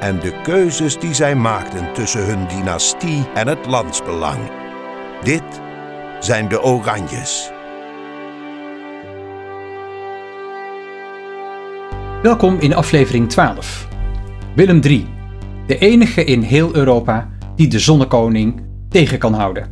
En 0.00 0.20
de 0.20 0.40
keuzes 0.42 0.98
die 0.98 1.14
zij 1.14 1.34
maakten 1.34 1.92
tussen 1.92 2.26
hun 2.26 2.48
dynastie 2.48 3.26
en 3.34 3.46
het 3.46 3.66
landsbelang. 3.66 4.50
Dit 5.22 5.42
zijn 6.20 6.48
de 6.48 6.62
Oranjes. 6.62 7.50
Welkom 12.22 12.58
in 12.58 12.74
aflevering 12.74 13.28
12. 13.28 13.88
Willem 14.54 14.80
III, 14.80 15.06
de 15.66 15.78
enige 15.78 16.24
in 16.24 16.40
heel 16.40 16.74
Europa 16.74 17.30
die 17.56 17.68
de 17.68 17.78
zonnekoning 17.78 18.62
tegen 18.88 19.18
kan 19.18 19.34
houden. 19.34 19.70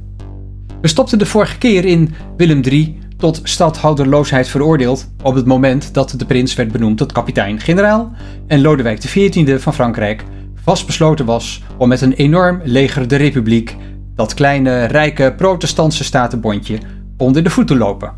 We 0.80 0.88
stopten 0.88 1.18
de 1.18 1.26
vorige 1.26 1.58
keer 1.58 1.84
in 1.84 2.14
Willem 2.36 2.60
III 2.62 2.98
tot 3.16 3.40
stadhouderloosheid 3.42 4.48
veroordeeld 4.48 5.10
op 5.22 5.34
het 5.34 5.46
moment 5.46 5.94
dat 5.94 6.14
de 6.16 6.26
prins 6.26 6.54
werd 6.54 6.72
benoemd 6.72 6.98
tot 6.98 7.12
kapitein-generaal 7.12 8.12
en 8.46 8.60
Lodewijk 8.60 8.98
XIV 8.98 9.62
van 9.62 9.74
Frankrijk 9.74 10.24
vastbesloten 10.66 11.24
was 11.24 11.62
om 11.78 11.88
met 11.88 12.00
een 12.00 12.12
enorm 12.12 12.60
leger 12.64 13.08
de 13.08 13.16
republiek, 13.16 13.76
dat 14.14 14.34
kleine, 14.34 14.84
rijke 14.84 15.34
protestantse 15.36 16.04
statenbondje, 16.04 16.78
onder 17.16 17.42
de 17.42 17.50
voet 17.50 17.66
te 17.66 17.76
lopen. 17.76 18.14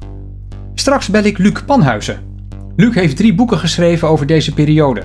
Straks 0.75 1.09
bel 1.09 1.23
ik 1.23 1.39
Luc 1.39 1.63
Panhuizen. 1.67 2.21
Luc 2.77 2.95
heeft 2.95 3.17
drie 3.17 3.35
boeken 3.35 3.59
geschreven 3.59 4.09
over 4.09 4.27
deze 4.27 4.55
periode. 4.55 5.03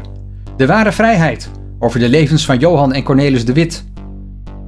De 0.57 0.65
ware 0.65 0.91
vrijheid, 0.91 1.49
over 1.79 1.99
de 1.99 2.09
levens 2.09 2.45
van 2.45 2.57
Johan 2.57 2.93
en 2.93 3.03
Cornelis 3.03 3.45
de 3.45 3.53
Wit. 3.53 3.85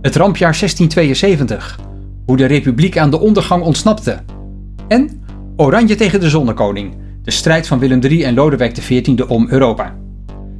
Het 0.01 0.15
rampjaar 0.15 0.57
1672, 0.59 1.79
hoe 2.25 2.37
de 2.37 2.45
republiek 2.45 2.97
aan 2.97 3.09
de 3.09 3.19
ondergang 3.19 3.63
ontsnapte. 3.63 4.19
En 4.87 5.23
Oranje 5.55 5.95
tegen 5.95 6.19
de 6.19 6.29
zonnekoning, 6.29 6.95
de 7.23 7.31
strijd 7.31 7.67
van 7.67 7.79
Willem 7.79 8.01
III 8.01 8.23
en 8.23 8.33
Lodewijk 8.33 8.73
XIV 8.73 9.19
om 9.27 9.47
Europa. 9.49 9.95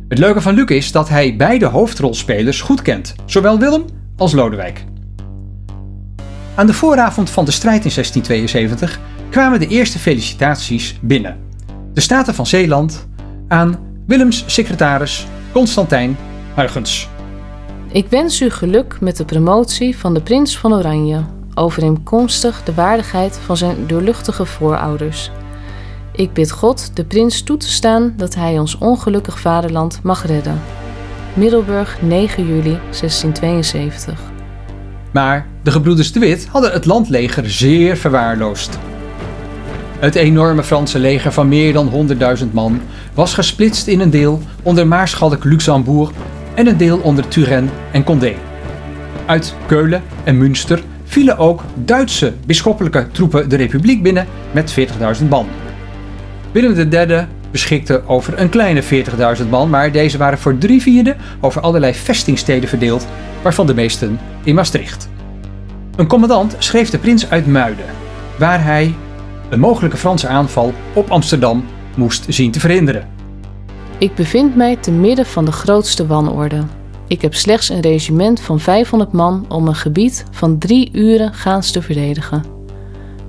Het 0.08 0.18
leuke 0.18 0.42
van 0.42 0.54
Luc 0.54 0.70
is 0.70 0.92
dat 0.92 1.10
hij 1.10 1.36
beide 1.36 1.66
hoofdrolspelers 1.66 2.62
goed 2.62 2.82
kent, 2.82 3.16
zowel 3.26 3.60
Willem 3.60 3.86
als 4.18 4.34
Lodewijk. 4.34 4.84
Aan 6.56 6.68
de 6.68 6.74
vooravond 6.74 7.30
van 7.30 7.46
de 7.46 7.52
strijd 7.52 7.86
in 7.86 7.92
1672 7.94 9.00
kwamen 9.30 9.60
de 9.60 9.68
eerste 9.68 10.00
felicitaties 10.00 11.00
binnen. 11.02 11.38
De 11.94 12.02
Staten 12.02 12.34
van 12.34 12.46
Zeeland 12.46 13.08
aan 13.48 13.80
Willems 14.08 14.44
secretaris 14.48 15.28
Constantijn 15.52 16.18
Huygens. 16.56 17.10
Ik 17.92 18.08
wens 18.10 18.42
u 18.42 18.50
geluk 18.50 18.98
met 19.00 19.18
de 19.18 19.26
promotie 19.26 19.98
van 19.98 20.14
de 20.14 20.22
prins 20.22 20.58
van 20.58 20.74
Oranje, 20.74 21.24
overeenkomstig 21.56 22.64
de 22.64 22.74
waardigheid 22.74 23.40
van 23.46 23.58
zijn 23.58 23.88
doorluchtige 23.88 24.46
voorouders. 24.46 25.32
Ik 26.12 26.34
bid 26.34 26.52
God 26.52 26.96
de 26.96 27.06
prins 27.06 27.44
toe 27.44 27.58
te 27.58 27.70
staan 27.70 28.14
dat 28.18 28.36
hij 28.36 28.60
ons 28.60 28.78
ongelukkig 28.78 29.40
vaderland 29.40 30.00
mag 30.04 30.26
redden. 30.26 30.62
Middelburg, 31.34 32.02
9 32.02 32.48
juli 32.48 32.80
1672. 32.90 34.20
Maar 35.12 35.48
de 35.64 35.72
gebroeders 35.72 36.12
de 36.12 36.20
Wit 36.20 36.48
hadden 36.48 36.72
het 36.72 36.86
landleger 36.86 37.50
zeer 37.50 37.98
verwaarloosd. 37.98 38.78
Het 40.00 40.16
enorme 40.16 40.64
Franse 40.64 41.00
leger 41.00 41.32
van 41.32 41.48
meer 41.48 41.74
dan 41.74 42.10
100.000 42.40 42.52
man 42.52 42.82
was 43.14 43.34
gesplitst 43.34 43.88
in 43.88 44.00
een 44.00 44.10
deel 44.10 44.42
onder 44.64 44.88
Maarschalk 44.88 45.44
Luxembourg 45.44 46.12
en 46.54 46.68
een 46.68 46.78
deel 46.78 46.98
onder 46.98 47.28
Turenne 47.28 47.70
en 47.92 48.04
Condé. 48.04 48.36
Uit 49.26 49.56
Keulen 49.66 50.04
en 50.24 50.38
Münster 50.38 50.84
vielen 51.16 51.38
ook 51.38 51.64
Duitse 51.76 52.34
bisschoppelijke 52.46 53.08
troepen 53.12 53.50
de 53.50 53.56
republiek 53.56 54.04
binnen 54.04 54.28
met 54.52 54.76
40.000 55.22 55.28
man. 55.30 55.48
Willem 56.52 56.92
III 56.92 57.26
beschikte 57.52 58.02
over 58.08 58.40
een 58.40 58.50
kleine 58.50 58.84
40.000 58.84 59.50
man, 59.50 59.70
maar 59.70 59.92
deze 59.92 60.18
waren 60.18 60.38
voor 60.38 60.58
drie 60.58 60.82
vierde 60.82 61.16
over 61.42 61.62
allerlei 61.62 61.94
vestingsteden 61.94 62.70
verdeeld, 62.70 63.08
waarvan 63.42 63.68
de 63.68 63.74
meesten 63.74 64.20
in 64.44 64.56
Maastricht. 64.56 65.10
Een 65.96 66.08
commandant 66.08 66.56
schreef 66.58 66.90
de 66.90 66.98
prins 66.98 67.30
uit 67.30 67.48
Muiden, 67.48 67.86
waar 68.38 68.64
hij 68.64 68.94
een 69.50 69.60
mogelijke 69.60 69.98
Franse 69.98 70.28
aanval 70.28 70.74
op 70.94 71.10
Amsterdam 71.10 71.66
moest 71.96 72.26
zien 72.28 72.52
te 72.52 72.60
verhinderen. 72.60 73.08
Ik 73.98 74.16
bevind 74.16 74.56
mij 74.56 74.76
te 74.76 74.92
midden 74.92 75.26
van 75.26 75.46
de 75.46 75.52
grootste 75.52 76.08
wanorde. 76.08 76.64
Ik 77.08 77.22
heb 77.22 77.34
slechts 77.34 77.70
een 77.70 77.82
regiment 77.82 78.40
van 78.40 78.60
500 78.60 79.12
man 79.12 79.46
om 79.50 79.68
een 79.68 79.76
gebied 79.76 80.26
van 80.32 80.58
drie 80.58 80.90
uren 80.94 81.34
gaans 81.34 81.72
te 81.72 81.82
verdedigen. 81.82 82.44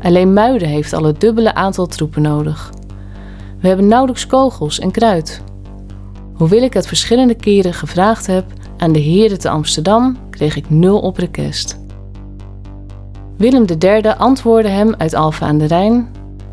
Alleen 0.02 0.32
Muiden 0.32 0.68
heeft 0.68 0.92
al 0.92 1.04
het 1.04 1.20
dubbele 1.20 1.54
aantal 1.54 1.86
troepen 1.86 2.22
nodig. 2.22 2.72
We 3.60 3.68
hebben 3.68 3.88
nauwelijks 3.88 4.26
kogels 4.26 4.78
en 4.78 4.90
kruid. 4.90 5.42
Hoewel 6.34 6.62
ik 6.62 6.74
het 6.74 6.86
verschillende 6.86 7.34
keren 7.34 7.74
gevraagd 7.74 8.26
heb 8.26 8.44
aan 8.76 8.92
de 8.92 8.98
heren 8.98 9.38
te 9.38 9.48
Amsterdam, 9.48 10.16
kreeg 10.30 10.56
ik 10.56 10.70
nul 10.70 10.98
op 10.98 11.16
request. 11.16 11.78
Willem 13.36 13.64
III 13.78 14.08
antwoordde 14.08 14.68
hem 14.70 14.94
uit 14.98 15.14
Alphen 15.14 15.46
aan 15.46 15.58
de 15.58 15.64
Rijn: 15.64 16.08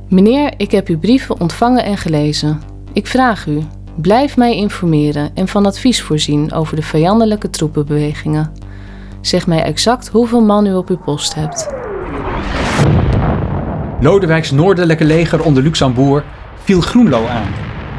Meneer, 0.09 0.53
ik 0.57 0.71
heb 0.71 0.87
uw 0.87 0.99
brieven 0.99 1.39
ontvangen 1.39 1.83
en 1.83 1.97
gelezen. 1.97 2.61
Ik 2.93 3.07
vraag 3.07 3.45
u, 3.45 3.59
blijf 3.95 4.37
mij 4.37 4.55
informeren 4.55 5.31
en 5.33 5.47
van 5.47 5.65
advies 5.65 6.01
voorzien 6.01 6.53
over 6.53 6.75
de 6.75 6.81
vijandelijke 6.81 7.49
troepenbewegingen. 7.49 8.51
Zeg 9.21 9.47
mij 9.47 9.63
exact 9.63 10.07
hoeveel 10.07 10.41
man 10.41 10.65
u 10.67 10.73
op 10.73 10.89
uw 10.89 10.97
post 10.97 11.35
hebt. 11.35 11.73
Lodewijks 13.99 14.51
noordelijke 14.51 15.05
leger 15.05 15.43
onder 15.43 15.63
Luxembourg 15.63 16.23
viel 16.63 16.81
Groenlo 16.81 17.27
aan. 17.27 17.47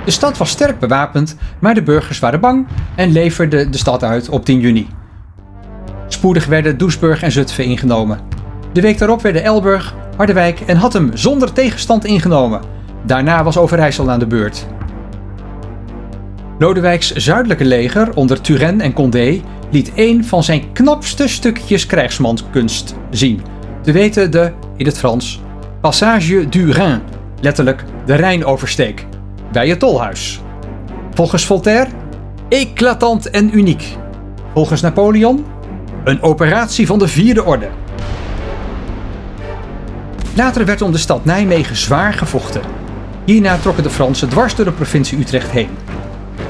De 0.05 0.11
stad 0.11 0.37
was 0.37 0.51
sterk 0.51 0.79
bewapend, 0.79 1.37
maar 1.59 1.75
de 1.75 1.83
burgers 1.83 2.19
waren 2.19 2.41
bang 2.41 2.67
en 2.97 3.13
leverden 3.13 3.71
de 3.71 3.79
stad 3.79 4.03
uit 4.03 4.29
op 4.29 4.45
10 4.45 4.61
juni. 4.61 4.89
Spoedig 6.09 6.47
werden 6.47 6.79
Doesburg 6.79 7.23
en 7.23 7.33
Zutphen 7.33 7.65
ingenomen. 7.65 8.19
De 8.73 8.81
week 8.81 8.99
daarop 8.99 9.23
werden 9.23 9.43
Elburg, 9.43 9.95
Harderwijk 10.17 10.61
en 10.61 10.77
Hattem 10.77 11.11
zonder 11.15 11.53
tegenstand 11.53 12.05
ingenomen. 12.05 12.61
Daarna 13.07 13.45
was 13.45 13.57
Overijssel 13.57 14.11
aan 14.11 14.19
de 14.19 14.27
beurt. 14.27 14.67
Lodewijks 16.65 17.13
zuidelijke 17.13 17.65
leger 17.65 18.15
onder 18.15 18.41
Turenne 18.41 18.83
en 18.83 18.93
Condé 18.93 19.41
liet 19.71 19.93
een 19.95 20.25
van 20.25 20.43
zijn 20.43 20.73
knapste 20.73 21.29
stukjes 21.29 21.87
krijgsmanskunst 21.87 22.95
zien. 23.11 23.43
Te 23.83 23.93
weten 23.93 24.31
de, 24.31 24.53
in 24.77 24.87
het 24.87 24.99
Frans, 24.99 25.41
Passage 25.81 26.49
du 26.49 26.71
Rhin, 26.71 27.01
letterlijk 27.41 27.85
de 28.07 28.15
Rijnoversteek, 28.15 29.07
bij 29.53 29.69
het 29.69 29.79
tolhuis. 29.79 30.41
Volgens 31.15 31.45
Voltaire, 31.45 31.91
eclatant 32.49 33.31
en 33.31 33.59
uniek. 33.59 33.97
Volgens 34.55 34.81
Napoleon, 34.81 35.45
een 36.05 36.23
operatie 36.23 36.87
van 36.87 36.99
de 36.99 37.09
vierde 37.09 37.45
orde. 37.45 37.69
Later 40.37 40.65
werd 40.65 40.83
om 40.83 40.93
de 40.93 40.99
stad 40.99 41.25
Nijmegen 41.25 41.77
zwaar 41.77 42.13
gevochten. 42.13 42.63
Hierna 43.25 43.57
trokken 43.57 43.83
de 43.83 43.91
Fransen 43.91 44.29
dwars 44.29 44.55
door 44.55 44.65
de 44.65 44.73
provincie 44.73 45.19
Utrecht 45.19 45.51
heen. 45.51 45.71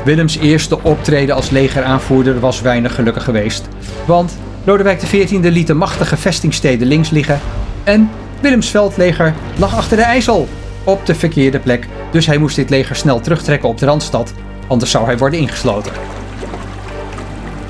Willems 0.04 0.37
eerste 0.37 0.82
optreden 0.82 1.34
als 1.34 1.50
legeraanvoerder 1.50 2.41
was 2.41 2.60
weinig 2.60 2.94
gelukkig 2.94 3.25
geweest, 3.25 3.68
want 4.06 4.36
Lodewijk 4.65 4.98
XIV 4.98 5.39
liet 5.41 5.66
de 5.66 5.74
machtige 5.74 6.16
vestingsteden 6.16 6.86
links 6.86 7.10
liggen 7.10 7.41
en 7.84 8.10
Willems 8.41 8.68
veldleger 8.68 9.34
lag 9.56 9.77
achter 9.77 9.97
de 9.97 10.03
IJssel 10.03 10.48
op 10.84 11.06
de 11.06 11.15
verkeerde 11.15 11.59
plek, 11.59 11.89
dus 12.10 12.27
hij 12.27 12.39
moest 12.39 12.56
dit 12.56 12.71
leger 12.71 12.97
snel 12.97 13.21
terugtrekken 13.21 13.68
op 13.68 13.78
de 13.78 13.86
Randstad, 13.86 14.33
anders 14.66 14.91
zou 14.91 15.04
hij 15.04 15.18
worden 15.18 15.39
ingesloten. 15.39 15.92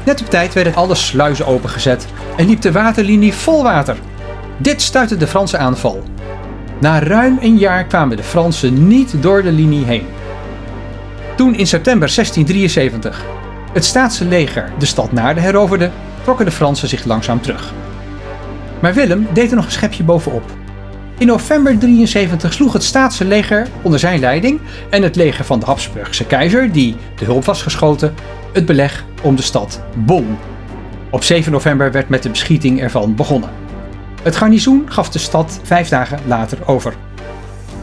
Net 0.05 0.21
op 0.21 0.31
tijd 0.31 0.53
werden 0.53 0.75
alle 0.75 0.95
sluizen 0.95 1.47
opengezet 1.47 2.07
en 2.37 2.47
liep 2.47 2.61
de 2.61 2.73
waterlinie 2.73 3.33
vol 3.33 3.63
water. 3.63 3.97
Dit 4.57 4.83
stuitte 4.83 5.17
de 5.17 5.27
Franse 5.27 5.59
aanval. 5.59 6.03
Na 6.79 6.99
ruim 6.99 7.39
een 7.41 7.59
jaar 7.59 7.85
kwamen 7.85 8.17
de 8.17 8.23
Fransen 8.23 8.87
niet 8.87 9.15
door 9.21 9.43
de 9.43 9.53
linie 9.53 9.85
heen. 9.85 10.07
Toen 11.37 11.55
in 11.55 11.67
september 11.67 12.15
1673 12.15 13.25
het 13.73 13.85
staatse 13.85 14.25
leger 14.25 14.73
de 14.79 14.87
stad 14.87 15.13
Naarden 15.13 15.43
heroverde, 15.43 15.91
trokken 16.23 16.45
de 16.45 16.51
Fransen 16.51 16.89
zich 16.89 17.05
langzaam 17.05 17.41
terug. 17.41 17.73
Maar 18.81 18.95
Willem 18.95 19.27
deed 19.33 19.51
er 19.51 19.57
nog 19.57 19.65
een 19.65 19.73
schepje 19.73 20.03
bovenop. 20.03 20.51
In 21.19 21.27
november 21.27 21.79
73 21.79 22.53
sloeg 22.53 22.73
het 22.73 22.83
staatse 22.83 23.25
leger 23.25 23.69
onder 23.83 23.99
zijn 23.99 24.21
leiding 24.21 24.61
en 24.91 25.03
het 25.03 25.17
leger 25.17 25.45
van 25.45 25.61
de 25.61 25.67
Habsburgse 25.67 26.27
keizer, 26.27 26.73
die 26.73 26.97
de 27.17 27.25
hulp 27.25 27.45
was 27.45 27.63
geschoten, 27.63 28.15
het 28.53 28.67
beleg 28.67 29.05
om 29.23 29.37
de 29.37 29.43
stad 29.43 29.81
Bonn. 29.97 30.39
Op 31.11 31.25
7 31.25 31.53
november 31.53 31.93
werd 31.93 32.09
met 32.09 32.23
de 32.23 32.31
beschieting 32.31 32.81
ervan 32.81 33.15
begonnen. 33.15 33.51
Het 34.23 34.37
garnizoen 34.37 34.83
gaf 34.87 35.11
de 35.11 35.19
stad 35.19 35.61
vijf 35.63 35.89
dagen 35.89 36.19
later 36.27 36.59
over. 36.67 36.95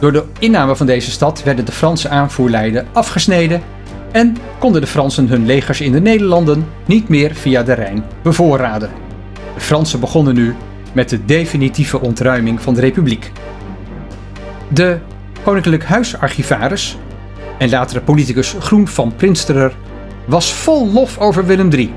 Door 0.02 0.12
de 0.12 0.24
inname 0.38 0.76
van 0.76 0.86
deze 0.86 1.10
stad 1.10 1.42
werden 1.42 1.64
de 1.64 1.72
Franse 1.72 2.08
aanvoerlijnen 2.08 2.86
afgesneden 2.92 3.62
en 4.12 4.36
konden 4.58 4.80
de 4.80 4.86
Fransen 4.86 5.28
hun 5.28 5.46
legers 5.46 5.80
in 5.80 5.92
de 5.92 6.00
Nederlanden 6.00 6.66
niet 6.86 7.08
meer 7.08 7.34
via 7.34 7.62
de 7.62 7.72
Rijn 7.72 8.04
bevoorraden. 8.22 8.90
De 9.54 9.60
Fransen 9.60 10.00
begonnen 10.00 10.34
nu 10.34 10.54
met 10.92 11.08
de 11.08 11.24
definitieve 11.24 12.00
ontruiming 12.00 12.62
van 12.62 12.74
de 12.74 12.80
Republiek. 12.80 13.32
De 14.68 14.98
Koninklijk 15.42 15.84
Huisarchivaris 15.84 16.98
en 17.58 17.70
latere 17.70 18.00
politicus 18.00 18.54
Groen 18.58 18.88
van 18.88 19.14
Prinsterer 19.16 19.74
was 20.24 20.52
vol 20.52 20.92
lof 20.92 21.18
over 21.18 21.46
Willem 21.46 21.72
III. 21.72 21.94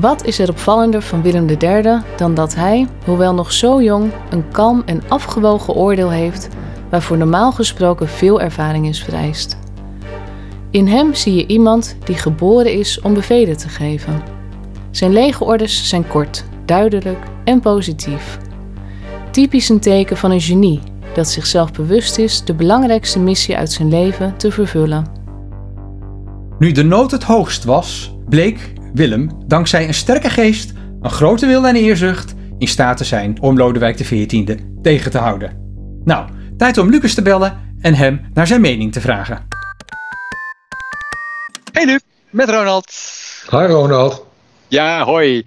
Wat 0.00 0.24
is 0.24 0.38
er 0.38 0.48
opvallender 0.48 1.02
van 1.02 1.22
Willem 1.22 1.48
III 1.48 2.00
dan 2.16 2.34
dat 2.34 2.54
hij, 2.54 2.86
hoewel 3.04 3.34
nog 3.34 3.52
zo 3.52 3.82
jong, 3.82 4.12
een 4.30 4.50
kalm 4.50 4.82
en 4.86 5.02
afgewogen 5.08 5.74
oordeel 5.74 6.10
heeft 6.10 6.48
waarvoor 6.90 7.16
normaal 7.16 7.52
gesproken 7.52 8.08
veel 8.08 8.40
ervaring 8.40 8.88
is 8.88 9.02
vereist? 9.02 9.58
In 10.70 10.86
hem 10.86 11.14
zie 11.14 11.34
je 11.34 11.46
iemand 11.46 11.96
die 12.04 12.16
geboren 12.16 12.72
is 12.72 13.00
om 13.00 13.14
bevelen 13.14 13.56
te 13.56 13.68
geven. 13.68 14.22
Zijn 14.90 15.12
legerorders 15.12 15.88
zijn 15.88 16.08
kort, 16.08 16.44
duidelijk 16.64 17.18
en 17.44 17.60
positief. 17.60 18.38
Typisch 19.30 19.68
een 19.68 19.80
teken 19.80 20.16
van 20.16 20.30
een 20.30 20.40
genie 20.40 20.80
dat 21.14 21.28
zichzelf 21.28 21.72
bewust 21.72 22.18
is 22.18 22.44
de 22.44 22.54
belangrijkste 22.54 23.18
missie 23.18 23.56
uit 23.56 23.72
zijn 23.72 23.88
leven 23.88 24.36
te 24.36 24.50
vervullen. 24.50 25.06
Nu 26.58 26.72
de 26.72 26.84
nood 26.84 27.10
het 27.10 27.22
hoogst 27.22 27.64
was, 27.64 28.14
bleek 28.28 28.76
Willem, 28.94 29.30
dankzij 29.46 29.88
een 29.88 29.94
sterke 29.94 30.30
geest, 30.30 30.72
een 31.00 31.10
grote 31.10 31.46
wil 31.46 31.66
en 31.66 31.76
eerzucht, 31.76 32.34
in 32.58 32.68
staat 32.68 32.96
te 32.96 33.04
zijn 33.04 33.40
om 33.40 33.56
Lodewijk 33.56 33.96
XIV 33.96 34.56
tegen 34.82 35.10
te 35.10 35.18
houden. 35.18 35.56
Nou, 36.04 36.28
tijd 36.56 36.78
om 36.78 36.90
Lucas 36.90 37.14
te 37.14 37.22
bellen 37.22 37.76
en 37.80 37.94
hem 37.94 38.30
naar 38.34 38.46
zijn 38.46 38.60
mening 38.60 38.92
te 38.92 39.00
vragen. 39.00 39.46
Hey 41.72 41.86
Luc, 41.86 42.00
met 42.30 42.48
Ronald. 42.48 42.92
Hi 43.50 43.56
Ronald. 43.56 44.24
Ja, 44.68 45.04
hoi. 45.04 45.44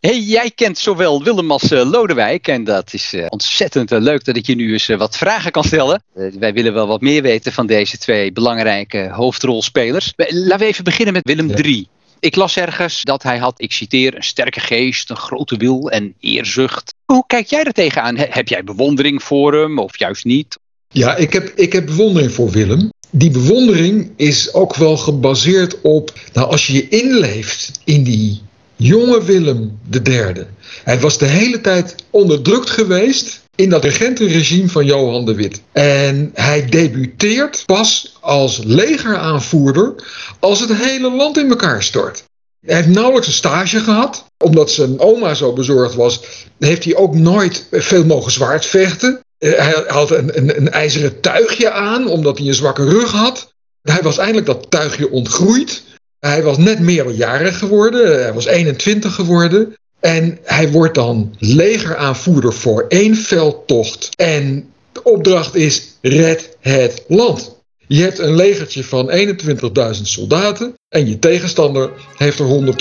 Hey, 0.00 0.18
jij 0.18 0.50
kent 0.50 0.78
zowel 0.78 1.22
Willem 1.22 1.50
als 1.50 1.72
uh, 1.72 1.90
Lodewijk 1.90 2.48
en 2.48 2.64
dat 2.64 2.92
is 2.92 3.14
uh, 3.14 3.26
ontzettend 3.28 3.92
uh, 3.92 4.00
leuk 4.00 4.24
dat 4.24 4.36
ik 4.36 4.46
je 4.46 4.54
nu 4.54 4.72
eens 4.72 4.86
wat 4.86 5.16
vragen 5.16 5.50
kan 5.50 5.64
stellen. 5.64 6.02
wij 6.38 6.52
willen 6.52 6.72
wel 6.72 6.86
wat 6.86 7.00
meer 7.00 7.22
weten 7.22 7.52
van 7.52 7.66
deze 7.66 7.98
twee 7.98 8.32
belangrijke 8.32 9.08
hoofdrolspelers. 9.12 10.12
Laten 10.16 10.58
we 10.58 10.64
even 10.64 10.84
beginnen 10.84 11.14
met 11.14 11.24
Willem 11.24 11.50
III. 11.50 11.88
Ik 12.20 12.36
las 12.36 12.56
ergens 12.56 13.02
dat 13.02 13.22
hij 13.22 13.38
had, 13.38 13.60
ik 13.60 13.72
citeer, 13.72 14.16
een 14.16 14.22
sterke 14.22 14.60
geest, 14.60 15.10
een 15.10 15.16
grote 15.16 15.56
wil 15.56 15.90
en 15.90 16.14
eerzucht. 16.20 16.94
Hoe 17.04 17.24
kijk 17.26 17.46
jij 17.46 17.64
er 17.64 17.72
tegenaan? 17.72 18.16
Heb 18.16 18.48
jij 18.48 18.64
bewondering 18.64 19.22
voor 19.22 19.54
hem 19.54 19.78
of 19.78 19.98
juist 19.98 20.24
niet? 20.24 20.58
Ja, 20.88 21.16
ik 21.16 21.32
heb, 21.32 21.52
ik 21.54 21.72
heb 21.72 21.86
bewondering 21.86 22.32
voor 22.32 22.50
Willem. 22.50 22.92
Die 23.10 23.30
bewondering 23.30 24.12
is 24.16 24.54
ook 24.54 24.74
wel 24.74 24.96
gebaseerd 24.96 25.80
op, 25.80 26.12
nou 26.32 26.50
als 26.50 26.66
je 26.66 26.72
je 26.72 26.88
inleeft 26.88 27.80
in 27.84 28.02
die 28.02 28.42
jonge 28.76 29.24
Willem 29.24 29.78
III. 30.04 30.46
Hij 30.84 31.00
was 31.00 31.18
de 31.18 31.26
hele 31.26 31.60
tijd 31.60 31.94
onderdrukt 32.10 32.70
geweest 32.70 33.40
in 33.58 33.70
dat 33.70 33.84
regentenregime 33.84 34.68
van 34.68 34.84
Johan 34.84 35.24
de 35.24 35.34
Wit. 35.34 35.60
En 35.72 36.30
hij 36.34 36.66
debuteert 36.66 37.62
pas 37.66 38.16
als 38.20 38.60
legeraanvoerder 38.64 39.94
als 40.40 40.60
het 40.60 40.74
hele 40.74 41.10
land 41.10 41.38
in 41.38 41.50
elkaar 41.50 41.82
stort. 41.82 42.24
Hij 42.66 42.76
heeft 42.76 42.88
nauwelijks 42.88 43.26
een 43.26 43.32
stage 43.32 43.80
gehad. 43.80 44.24
Omdat 44.44 44.70
zijn 44.70 45.00
oma 45.00 45.34
zo 45.34 45.52
bezorgd 45.52 45.94
was, 45.94 46.20
heeft 46.58 46.84
hij 46.84 46.96
ook 46.96 47.14
nooit 47.14 47.66
veel 47.70 48.04
mogen 48.04 48.32
zwaardvechten. 48.32 49.20
Eh, 49.38 49.52
hij 49.52 49.84
had 49.86 50.10
een, 50.10 50.38
een, 50.38 50.56
een 50.56 50.70
ijzeren 50.70 51.20
tuigje 51.20 51.70
aan, 51.70 52.08
omdat 52.08 52.38
hij 52.38 52.46
een 52.46 52.54
zwakke 52.54 52.84
rug 52.84 53.10
had. 53.10 53.52
Hij 53.82 54.02
was 54.02 54.18
eindelijk 54.18 54.46
dat 54.46 54.70
tuigje 54.70 55.10
ontgroeid. 55.10 55.82
Hij 56.18 56.42
was 56.42 56.58
net 56.58 56.80
meerderjarig 56.80 57.58
geworden. 57.58 58.22
Hij 58.22 58.32
was 58.32 58.46
21 58.46 59.14
geworden. 59.14 59.76
En 60.00 60.38
hij 60.44 60.70
wordt 60.70 60.94
dan 60.94 61.34
legeraanvoerder 61.38 62.52
voor 62.52 62.84
één 62.88 63.16
veldtocht. 63.16 64.08
En 64.16 64.72
de 64.92 65.02
opdracht 65.02 65.54
is: 65.54 65.98
red 66.00 66.56
het 66.60 67.04
land. 67.08 67.56
Je 67.86 68.02
hebt 68.02 68.18
een 68.18 68.34
legertje 68.34 68.84
van 68.84 69.10
21.000 69.10 70.02
soldaten 70.02 70.74
en 70.88 71.08
je 71.08 71.18
tegenstander 71.18 71.90
heeft 72.16 72.38
er 72.38 72.74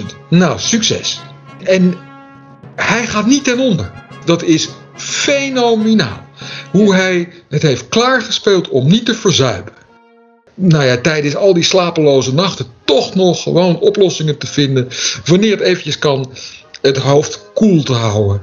120.000. 0.00 0.04
Nou, 0.30 0.58
succes. 0.58 1.20
En 1.62 1.94
hij 2.76 3.06
gaat 3.06 3.26
niet 3.26 3.44
ten 3.44 3.58
onder. 3.58 3.92
Dat 4.24 4.42
is 4.42 4.68
fenomenaal. 4.96 6.22
Hoe 6.70 6.94
hij 6.94 7.28
het 7.48 7.62
heeft 7.62 7.88
klaargespeeld 7.88 8.68
om 8.68 8.86
niet 8.86 9.06
te 9.06 9.14
verzuipen. 9.14 9.72
Nou 10.54 10.84
ja, 10.84 10.96
tijdens 10.96 11.36
al 11.36 11.54
die 11.54 11.62
slapeloze 11.62 12.34
nachten 12.34 12.66
toch 12.84 13.14
nog 13.14 13.42
gewoon 13.42 13.78
oplossingen 13.78 14.38
te 14.38 14.46
vinden. 14.46 14.88
Wanneer 15.24 15.50
het 15.50 15.60
eventjes 15.60 15.98
kan, 15.98 16.30
het 16.80 16.96
hoofd 16.96 17.40
koel 17.54 17.82
te 17.82 17.92
houden. 17.92 18.40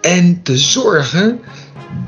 En 0.00 0.42
te 0.42 0.58
zorgen 0.58 1.40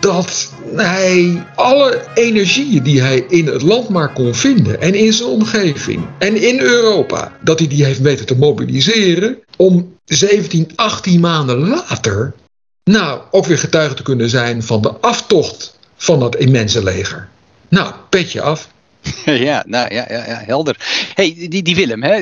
dat 0.01 0.53
hij 0.75 1.45
alle 1.55 2.03
energieën 2.15 2.83
die 2.83 3.01
hij 3.01 3.25
in 3.29 3.47
het 3.47 3.63
land 3.63 3.89
maar 3.89 4.13
kon 4.13 4.35
vinden 4.35 4.81
en 4.81 4.95
in 4.95 5.13
zijn 5.13 5.29
omgeving 5.29 6.07
en 6.19 6.43
in 6.43 6.61
Europa, 6.61 7.33
dat 7.43 7.59
hij 7.59 7.69
die 7.69 7.85
heeft 7.85 8.01
weten 8.01 8.27
te 8.27 8.37
mobiliseren 8.37 9.39
om 9.57 9.93
17, 10.05 10.71
18 10.75 11.21
maanden 11.21 11.69
later 11.69 12.35
nou 12.85 13.21
ook 13.31 13.47
weer 13.47 13.59
getuige 13.59 13.95
te 13.95 14.03
kunnen 14.03 14.29
zijn 14.29 14.63
van 14.63 14.83
de 14.83 14.93
aftocht 15.01 15.79
van 15.97 16.21
dat 16.21 16.37
immense 16.37 16.83
leger. 16.83 17.29
Nou, 17.69 17.93
petje 18.11 18.41
af. 18.41 18.69
Ja, 19.25 19.65
nou 19.67 19.95
ja, 19.95 20.07
ja, 20.09 20.43
helder. 20.47 20.77
hey, 21.15 21.47
die, 21.49 21.63
die 21.63 21.75
Willem, 21.75 22.03
hè? 22.03 22.15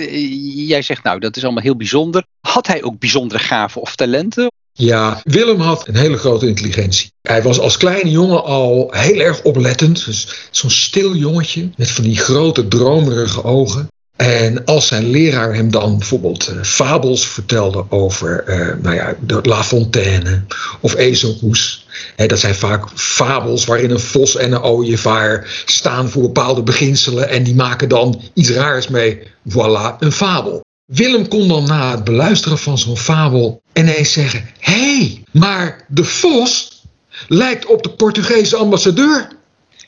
jij 0.66 0.82
zegt 0.82 1.02
nou 1.02 1.18
dat 1.18 1.36
is 1.36 1.44
allemaal 1.44 1.62
heel 1.62 1.76
bijzonder. 1.76 2.24
Had 2.40 2.66
hij 2.66 2.82
ook 2.82 2.98
bijzondere 2.98 3.40
gaven 3.40 3.80
of 3.80 3.96
talenten? 3.96 4.50
Ja, 4.72 5.20
Willem 5.24 5.60
had 5.60 5.88
een 5.88 5.96
hele 5.96 6.16
grote 6.16 6.46
intelligentie. 6.46 7.12
Hij 7.22 7.42
was 7.42 7.58
als 7.58 7.76
kleine 7.76 8.10
jongen 8.10 8.44
al 8.44 8.88
heel 8.90 9.20
erg 9.20 9.42
oplettend. 9.42 10.04
Dus 10.04 10.48
zo'n 10.50 10.70
stil 10.70 11.14
jongetje 11.14 11.70
met 11.76 11.90
van 11.90 12.04
die 12.04 12.18
grote 12.18 12.68
dromerige 12.68 13.44
ogen. 13.44 13.88
En 14.16 14.64
als 14.64 14.86
zijn 14.86 15.10
leraar 15.10 15.54
hem 15.54 15.70
dan 15.70 15.98
bijvoorbeeld 15.98 16.50
uh, 16.50 16.62
fabels 16.62 17.26
vertelde 17.26 17.84
over 17.88 18.44
uh, 18.46 18.82
nou 18.82 18.94
ja, 18.94 19.14
de 19.20 19.38
La 19.42 19.64
Fontaine 19.64 20.42
of 20.80 20.94
Ezelhoes. 20.94 21.81
Dat 22.16 22.38
zijn 22.38 22.54
vaak 22.54 22.84
fabels 22.94 23.64
waarin 23.64 23.90
een 23.90 24.00
vos 24.00 24.36
en 24.36 24.52
een 24.52 24.62
ooievaar 24.62 25.62
staan 25.64 26.10
voor 26.10 26.22
bepaalde 26.22 26.62
beginselen 26.62 27.28
en 27.28 27.42
die 27.42 27.54
maken 27.54 27.88
dan 27.88 28.22
iets 28.34 28.50
raars 28.50 28.88
mee. 28.88 29.22
Voilà, 29.48 29.98
een 29.98 30.12
fabel. 30.12 30.64
Willem 30.84 31.28
kon 31.28 31.48
dan 31.48 31.66
na 31.66 31.90
het 31.90 32.04
beluisteren 32.04 32.58
van 32.58 32.78
zo'n 32.78 32.96
fabel 32.96 33.62
ineens 33.72 34.12
zeggen: 34.12 34.50
Hé, 34.58 34.96
hey, 34.96 35.22
maar 35.32 35.84
de 35.88 36.04
vos 36.04 36.80
lijkt 37.28 37.66
op 37.66 37.82
de 37.82 37.90
Portugese 37.90 38.56
ambassadeur. 38.56 39.28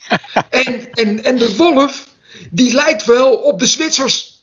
en, 0.64 0.90
en, 0.92 1.24
en 1.24 1.38
de 1.38 1.56
wolf 1.56 2.08
die 2.50 2.74
lijkt 2.74 3.04
wel 3.04 3.32
op 3.32 3.58
de 3.58 3.66
Zwitsers. 3.66 4.33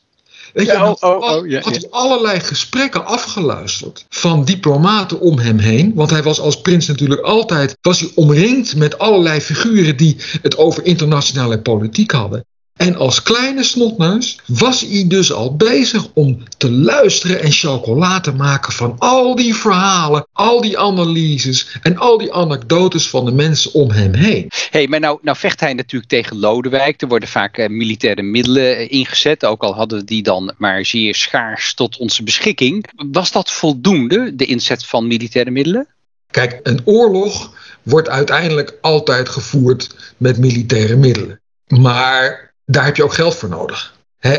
Weet 0.52 0.66
je, 0.66 0.72
oh, 0.72 0.94
oh, 1.00 1.30
oh, 1.30 1.48
ja, 1.48 1.60
had 1.60 1.90
allerlei 1.90 2.40
gesprekken 2.40 3.06
afgeluisterd 3.06 4.06
van 4.08 4.44
diplomaten 4.44 5.20
om 5.20 5.38
hem 5.38 5.58
heen. 5.58 5.94
Want 5.94 6.10
hij 6.10 6.22
was 6.22 6.40
als 6.40 6.60
prins 6.60 6.86
natuurlijk 6.86 7.20
altijd 7.20 7.76
was 7.80 8.00
hij 8.00 8.10
omringd 8.14 8.76
met 8.76 8.98
allerlei 8.98 9.40
figuren 9.40 9.96
die 9.96 10.16
het 10.42 10.56
over 10.56 10.84
internationale 10.84 11.60
politiek 11.60 12.10
hadden. 12.10 12.44
En 12.82 12.96
als 12.96 13.22
kleine 13.22 13.64
snotneus 13.64 14.38
was 14.46 14.80
hij 14.80 15.04
dus 15.08 15.32
al 15.32 15.56
bezig 15.56 16.06
om 16.14 16.42
te 16.56 16.70
luisteren 16.70 17.40
en 17.40 17.52
chocola 17.52 18.20
te 18.20 18.32
maken 18.32 18.72
van 18.72 18.94
al 18.98 19.34
die 19.34 19.54
verhalen, 19.54 20.26
al 20.32 20.60
die 20.60 20.78
analyses 20.78 21.78
en 21.82 21.96
al 21.96 22.18
die 22.18 22.32
anekdotes 22.32 23.08
van 23.08 23.24
de 23.24 23.32
mensen 23.32 23.72
om 23.74 23.90
hem 23.90 24.14
heen. 24.14 24.50
hey, 24.70 24.86
maar 24.86 25.00
nou, 25.00 25.18
nou 25.22 25.36
vecht 25.36 25.60
hij 25.60 25.74
natuurlijk 25.74 26.10
tegen 26.10 26.38
Lodewijk. 26.38 27.02
Er 27.02 27.08
worden 27.08 27.28
vaak 27.28 27.58
uh, 27.58 27.68
militaire 27.68 28.22
middelen 28.22 28.80
uh, 28.80 28.90
ingezet, 28.90 29.44
ook 29.44 29.62
al 29.62 29.74
hadden 29.74 30.06
die 30.06 30.22
dan 30.22 30.54
maar 30.58 30.84
zeer 30.84 31.14
schaars 31.14 31.74
tot 31.74 31.96
onze 31.98 32.22
beschikking. 32.22 32.90
Was 33.10 33.32
dat 33.32 33.50
voldoende, 33.50 34.34
de 34.36 34.44
inzet 34.44 34.86
van 34.86 35.06
militaire 35.06 35.50
middelen? 35.50 35.88
Kijk, 36.30 36.60
een 36.62 36.80
oorlog 36.84 37.52
wordt 37.82 38.08
uiteindelijk 38.08 38.78
altijd 38.80 39.28
gevoerd 39.28 40.14
met 40.16 40.38
militaire 40.38 40.96
middelen. 40.96 41.40
Maar 41.66 42.51
daar 42.66 42.84
heb 42.84 42.96
je 42.96 43.04
ook 43.04 43.14
geld 43.14 43.34
voor 43.34 43.48
nodig. 43.48 43.94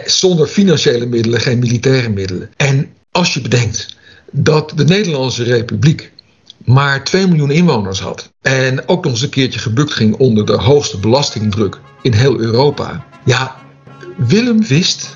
zonder 0.05 0.47
financiële 0.47 1.05
middelen 1.05 1.39
geen 1.39 1.59
militaire 1.59 2.09
middelen. 2.09 2.51
En 2.57 2.93
als 3.11 3.33
je 3.33 3.41
bedenkt 3.41 3.95
dat 4.31 4.71
de 4.75 4.85
Nederlandse 4.85 5.43
Republiek 5.43 6.11
maar 6.65 7.03
2 7.03 7.27
miljoen 7.27 7.51
inwoners 7.51 7.99
had. 7.99 8.31
En 8.41 8.87
ook 8.87 9.03
nog 9.03 9.13
eens 9.13 9.21
een 9.21 9.29
keertje 9.29 9.59
gebukt 9.59 9.93
ging 9.93 10.15
onder 10.15 10.45
de 10.45 10.53
hoogste 10.57 10.97
belastingdruk 10.97 11.79
in 12.01 12.13
heel 12.13 12.39
Europa. 12.39 13.05
Ja, 13.25 13.55
Willem 14.17 14.65
wist 14.67 15.09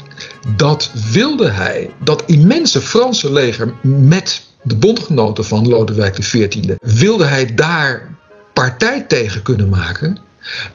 dat 0.56 0.92
wilde 1.12 1.50
hij 1.50 1.92
dat 2.04 2.24
immense 2.26 2.82
Franse 2.82 3.32
leger 3.32 3.74
met 3.82 4.46
de 4.64 4.76
bondgenoten 4.76 5.46
van 5.46 5.68
Lodewijk 5.68 6.14
XIV, 6.14 6.76
wilde 6.82 7.26
hij 7.26 7.54
daar 7.56 8.16
partij 8.54 9.02
tegen 9.02 9.42
kunnen 9.42 9.70
maken, 9.70 10.18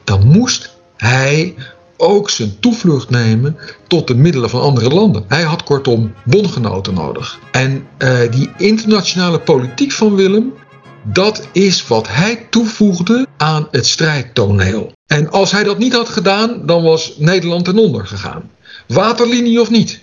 dan 0.03 0.27
moest 0.27 0.75
hij 0.97 1.55
ook 1.97 2.29
zijn 2.29 2.59
toevlucht 2.59 3.09
nemen 3.09 3.57
tot 3.87 4.07
de 4.07 4.15
middelen 4.15 4.49
van 4.49 4.61
andere 4.61 4.89
landen. 4.89 5.25
Hij 5.27 5.41
had 5.41 5.63
kortom 5.63 6.13
bondgenoten 6.25 6.93
nodig. 6.93 7.39
En 7.51 7.87
uh, 7.97 8.31
die 8.31 8.49
internationale 8.57 9.39
politiek 9.39 9.91
van 9.91 10.15
Willem, 10.15 10.53
dat 11.03 11.47
is 11.51 11.87
wat 11.87 12.07
hij 12.07 12.47
toevoegde 12.49 13.27
aan 13.37 13.67
het 13.71 13.87
strijdtoneel. 13.87 14.91
En 15.07 15.31
als 15.31 15.51
hij 15.51 15.63
dat 15.63 15.77
niet 15.77 15.93
had 15.93 16.09
gedaan, 16.09 16.65
dan 16.65 16.83
was 16.83 17.13
Nederland 17.17 17.65
ten 17.65 17.77
onder 17.77 18.07
gegaan. 18.07 18.51
Waterlinie 18.87 19.61
of 19.61 19.69
niet. 19.69 20.01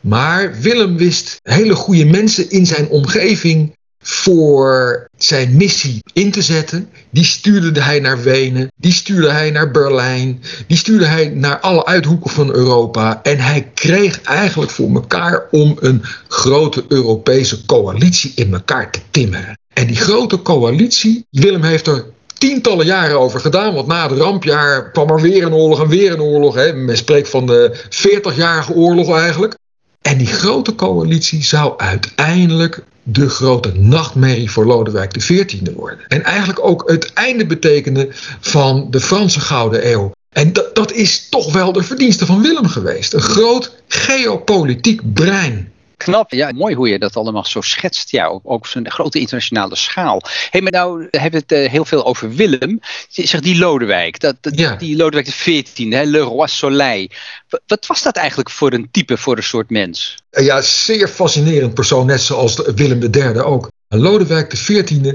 Maar 0.00 0.60
Willem 0.60 0.96
wist 0.96 1.40
hele 1.42 1.74
goede 1.74 2.04
mensen 2.04 2.50
in 2.50 2.66
zijn 2.66 2.88
omgeving 2.88 3.76
voor 4.02 5.08
zijn 5.16 5.56
missie 5.56 6.02
in 6.12 6.30
te 6.30 6.42
zetten. 6.42 6.90
Die 7.10 7.24
stuurde 7.24 7.80
hij 7.80 8.00
naar 8.00 8.22
Wenen, 8.22 8.72
die 8.76 8.92
stuurde 8.92 9.30
hij 9.30 9.50
naar 9.50 9.70
Berlijn, 9.70 10.42
die 10.66 10.76
stuurde 10.76 11.06
hij 11.06 11.28
naar 11.28 11.60
alle 11.60 11.86
uithoeken 11.86 12.30
van 12.30 12.54
Europa. 12.54 13.20
En 13.22 13.38
hij 13.38 13.70
kreeg 13.74 14.22
eigenlijk 14.22 14.70
voor 14.70 14.94
elkaar 14.94 15.46
om 15.50 15.76
een 15.80 16.02
grote 16.28 16.84
Europese 16.88 17.64
coalitie 17.66 18.32
in 18.34 18.52
elkaar 18.52 18.90
te 18.90 19.00
timmeren. 19.10 19.58
En 19.72 19.86
die 19.86 19.96
grote 19.96 20.42
coalitie, 20.42 21.26
Willem 21.30 21.62
heeft 21.62 21.86
er 21.86 22.04
tientallen 22.42 22.86
jaren 22.86 23.20
over 23.20 23.40
gedaan. 23.40 23.74
Want 23.74 23.86
na 23.86 24.08
het 24.08 24.18
rampjaar 24.18 24.90
kwam 24.90 25.10
er 25.10 25.20
weer 25.20 25.44
een 25.44 25.54
oorlog 25.54 25.80
en 25.80 25.88
weer 25.88 26.12
een 26.12 26.20
oorlog. 26.20 26.54
Hè. 26.54 26.72
Men 26.72 26.96
spreekt 26.96 27.28
van 27.28 27.46
de 27.46 27.80
40-jarige 27.90 28.72
oorlog 28.72 29.16
eigenlijk. 29.16 29.56
En 30.02 30.18
die 30.18 30.26
grote 30.26 30.74
coalitie 30.74 31.44
zou 31.44 31.74
uiteindelijk 31.76 32.84
de 33.02 33.28
grote 33.28 33.72
nachtmerrie 33.74 34.50
voor 34.50 34.66
Lodewijk 34.66 35.12
XIV 35.12 35.60
worden. 35.74 35.98
En 36.08 36.24
eigenlijk 36.24 36.64
ook 36.64 36.90
het 36.90 37.12
einde 37.12 37.46
betekende 37.46 38.08
van 38.40 38.86
de 38.90 39.00
Franse 39.00 39.40
Gouden 39.40 39.90
Eeuw. 39.90 40.12
En 40.32 40.52
dat, 40.52 40.74
dat 40.74 40.92
is 40.92 41.28
toch 41.28 41.52
wel 41.52 41.72
de 41.72 41.82
verdienste 41.82 42.26
van 42.26 42.42
Willem 42.42 42.66
geweest. 42.66 43.12
Een 43.12 43.20
groot 43.20 43.72
geopolitiek 43.88 45.12
brein. 45.12 45.71
Knap, 46.02 46.32
ja, 46.32 46.52
mooi 46.54 46.74
hoe 46.74 46.88
je 46.88 46.98
dat 46.98 47.16
allemaal 47.16 47.44
zo 47.44 47.60
schetst. 47.60 48.10
Ja, 48.10 48.26
ook 48.26 48.40
op 48.44 48.66
zo'n 48.66 48.90
grote 48.90 49.18
internationale 49.18 49.76
schaal. 49.76 50.20
Hé, 50.22 50.48
hey, 50.50 50.60
maar 50.60 50.72
nou 50.72 51.08
hebben 51.10 51.44
we 51.48 51.54
het 51.54 51.64
uh, 51.64 51.70
heel 51.70 51.84
veel 51.84 52.04
over 52.06 52.34
Willem. 52.34 52.80
Zeg 53.08 53.40
die 53.40 53.58
Lodewijk, 53.58 54.20
dat, 54.20 54.36
dat 54.40 54.58
ja. 54.58 54.76
die 54.76 54.96
Lodewijk 54.96 55.26
XIV, 55.26 55.90
hè, 55.90 56.02
Le 56.02 56.18
Roi 56.18 56.48
Soleil. 56.48 57.08
Wat 57.66 57.86
was 57.86 58.02
dat 58.02 58.16
eigenlijk 58.16 58.50
voor 58.50 58.72
een 58.72 58.88
type, 58.90 59.16
voor 59.16 59.36
een 59.36 59.42
soort 59.42 59.70
mens? 59.70 60.16
Ja, 60.30 60.60
zeer 60.60 61.08
fascinerend 61.08 61.74
persoon, 61.74 62.06
net 62.06 62.20
zoals 62.20 62.62
Willem 62.74 63.02
III 63.02 63.38
ook. 63.38 63.70
Lodewijk 63.88 64.48
XIV 64.48 65.12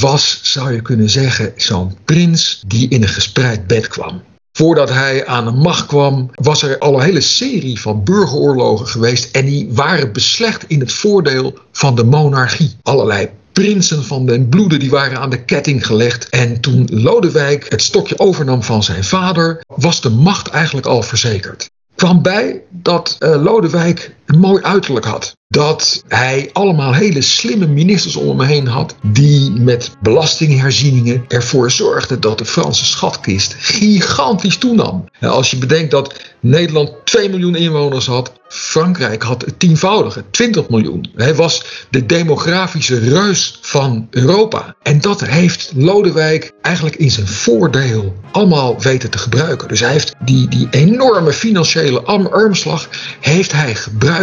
was, 0.00 0.40
zou 0.42 0.72
je 0.72 0.82
kunnen 0.82 1.10
zeggen, 1.10 1.52
zo'n 1.56 1.98
prins 2.04 2.62
die 2.66 2.88
in 2.88 3.02
een 3.02 3.08
gespreid 3.08 3.66
bed 3.66 3.88
kwam. 3.88 4.22
Voordat 4.60 4.88
hij 4.88 5.26
aan 5.26 5.44
de 5.44 5.50
macht 5.50 5.86
kwam, 5.86 6.30
was 6.34 6.62
er 6.62 6.78
al 6.78 6.94
een 6.94 7.04
hele 7.04 7.20
serie 7.20 7.80
van 7.80 8.04
burgeroorlogen 8.04 8.86
geweest. 8.86 9.36
En 9.36 9.44
die 9.44 9.68
waren 9.72 10.12
beslecht 10.12 10.64
in 10.66 10.80
het 10.80 10.92
voordeel 10.92 11.58
van 11.72 11.94
de 11.94 12.04
monarchie. 12.04 12.76
Allerlei 12.82 13.28
prinsen 13.52 14.04
van 14.04 14.26
den 14.26 14.48
bloede 14.48 14.76
die 14.76 14.90
waren 14.90 15.18
aan 15.18 15.30
de 15.30 15.44
ketting 15.44 15.86
gelegd. 15.86 16.28
En 16.28 16.60
toen 16.60 16.88
Lodewijk 16.92 17.66
het 17.68 17.82
stokje 17.82 18.18
overnam 18.18 18.62
van 18.62 18.82
zijn 18.82 19.04
vader, 19.04 19.64
was 19.66 20.00
de 20.00 20.10
macht 20.10 20.48
eigenlijk 20.48 20.86
al 20.86 21.02
verzekerd 21.02 21.70
kwam 22.00 22.22
bij 22.22 22.62
dat 22.68 23.16
uh, 23.18 23.42
Lodewijk 23.42 24.14
een 24.32 24.38
mooi 24.38 24.62
uiterlijk 24.62 25.06
had. 25.06 25.36
Dat 25.48 26.04
hij 26.08 26.50
allemaal 26.52 26.94
hele 26.94 27.22
slimme 27.22 27.66
ministers 27.66 28.16
om 28.16 28.38
hem 28.38 28.48
heen 28.48 28.66
had. 28.66 28.94
Die 29.02 29.50
met 29.50 29.96
belastingherzieningen 30.00 31.24
ervoor 31.28 31.70
zorgden 31.70 32.20
dat 32.20 32.38
de 32.38 32.44
Franse 32.44 32.84
schatkist 32.84 33.54
gigantisch 33.58 34.56
toenam. 34.56 35.04
als 35.20 35.50
je 35.50 35.56
bedenkt 35.58 35.90
dat 35.90 36.14
Nederland 36.40 36.92
2 37.04 37.28
miljoen 37.28 37.54
inwoners 37.54 38.06
had. 38.06 38.32
Frankrijk 38.48 39.22
had 39.22 39.44
het 39.44 39.58
tienvoudige, 39.58 40.24
20 40.30 40.68
miljoen. 40.68 41.10
Hij 41.14 41.34
was 41.34 41.64
de 41.90 42.06
demografische 42.06 42.98
reus 42.98 43.58
van 43.60 44.06
Europa. 44.10 44.74
En 44.82 45.00
dat 45.00 45.20
heeft 45.20 45.72
Lodewijk 45.74 46.52
eigenlijk 46.62 46.96
in 46.96 47.10
zijn 47.10 47.26
voordeel 47.26 48.14
allemaal 48.32 48.80
weten 48.80 49.10
te 49.10 49.18
gebruiken. 49.18 49.68
Dus 49.68 49.80
hij 49.80 49.92
heeft 49.92 50.14
die, 50.24 50.48
die 50.48 50.68
enorme 50.70 51.32
financiële 51.32 52.02
armslag 52.02 52.88
heeft 53.20 53.52
hij 53.52 53.74
gebruikt 53.74 54.19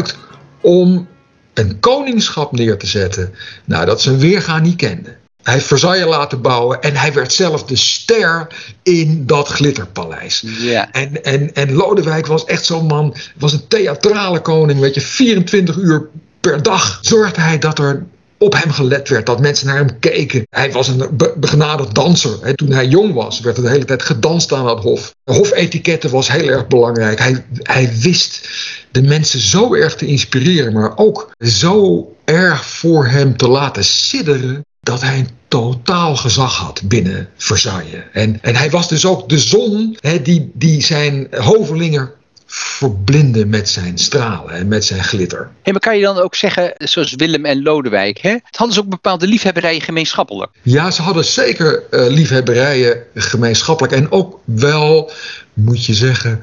om 0.62 1.08
een 1.54 1.80
koningschap 1.80 2.52
neer 2.52 2.78
te 2.78 2.88
zetten. 2.88 3.34
Nou, 3.66 3.86
dat 3.86 4.02
zijn 4.02 4.20
weerga 4.20 4.60
niet 4.60 4.76
kende. 4.76 5.16
Hij 5.44 5.56
heeft 5.56 5.68
Versailles 5.68 6.08
laten 6.08 6.42
bouwen 6.42 6.82
en 6.82 6.96
hij 6.96 7.14
werd 7.14 7.34
zelf 7.34 7.64
de 7.64 7.76
ster 7.76 8.48
in 8.84 9.26
dat 9.26 9.48
glitterpaleis. 9.48 10.44
Ja. 10.46 10.92
En, 10.92 11.24
en, 11.24 11.54
en 11.54 11.74
Lodewijk 11.74 12.28
was 12.28 12.46
echt 12.46 12.66
zo'n 12.66 12.86
man, 12.86 13.16
was 13.36 13.54
een 13.54 13.68
theatrale 13.68 14.40
koning, 14.42 14.80
weet 14.80 14.94
je, 14.94 15.02
24 15.02 15.76
uur 15.78 16.08
per 16.40 16.64
dag 16.64 17.00
zorgde 17.02 17.42
hij 17.42 17.58
dat 17.60 17.80
er 17.80 18.06
op 18.38 18.54
hem 18.54 18.72
gelet 18.72 19.10
werd, 19.10 19.26
dat 19.26 19.40
mensen 19.40 19.68
naar 19.68 19.78
hem 19.78 20.00
keken. 20.00 20.48
Hij 20.50 20.72
was 20.72 20.88
een 20.88 21.10
be 21.12 21.34
begenadigd 21.38 21.96
danser. 21.96 22.56
Toen 22.56 22.72
hij 22.72 22.88
jong 22.88 23.14
was, 23.14 23.40
werd 23.40 23.58
er 23.58 23.64
de 23.64 23.70
hele 23.70 23.86
tijd 23.86 24.02
gedanst 24.02 24.54
aan 24.54 24.68
het 24.68 24.80
hof. 24.80 25.16
Hofetiketten 25.24 26.10
was 26.10 26.32
heel 26.32 26.48
erg 26.48 26.68
belangrijk. 26.68 27.20
Hij, 27.20 27.46
hij 27.62 27.92
wist 28.02 28.50
de 28.92 29.02
mensen 29.02 29.40
zo 29.40 29.74
erg 29.74 29.96
te 29.96 30.06
inspireren, 30.06 30.74
maar 30.74 30.98
ook 30.98 31.32
zo 31.40 32.08
erg 32.26 32.66
voor 32.66 33.08
hem 33.08 33.38
te 33.38 33.48
laten 33.48 33.84
sidderen 33.84 34.66
dat 34.82 35.02
hij 35.02 35.20
een 35.20 35.30
totaal 35.48 36.16
gezag 36.16 36.56
had 36.56 36.82
binnen 36.86 37.30
Versailles. 37.38 38.04
En, 38.14 38.42
en 38.42 38.56
hij 38.56 38.70
was 38.70 38.88
dus 38.88 39.06
ook 39.06 39.30
de 39.30 39.40
zon 39.40 39.98
hè, 40.00 40.22
die, 40.22 40.52
die 40.54 40.84
zijn 40.84 41.28
hovelingen 41.32 42.12
verblinden 42.58 43.50
met 43.50 43.70
zijn 43.70 43.98
stralen 43.98 44.54
en 44.54 44.68
met 44.68 44.86
zijn 44.86 45.04
glitter. 45.04 45.50
Hey, 45.62 45.72
maar 45.72 45.82
kan 45.82 45.98
je 45.98 46.04
dan 46.04 46.18
ook 46.18 46.36
zeggen, 46.36 46.74
zoals 46.78 47.16
Willem 47.16 47.46
en 47.46 47.62
Lodewijk, 47.62 48.18
hè, 48.18 48.38
hadden 48.50 48.76
ze 48.76 48.82
ook 48.82 48.90
bepaalde 48.90 49.28
liefhebberijen 49.28 49.82
gemeenschappelijk? 49.82 50.52
Ja, 50.62 50.92
ze 50.92 51.02
hadden 51.02 51.26
zeker 51.26 51.84
uh, 51.92 52.08
liefhebberijen 52.08 53.04
gemeenschappelijk. 53.16 53.94
En 53.94 54.12
ook 54.12 54.40
wel, 54.44 55.12
moet 55.54 55.86
je 55.86 55.94
zeggen, 55.94 56.40